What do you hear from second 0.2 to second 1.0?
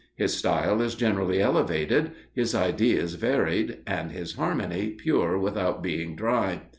style is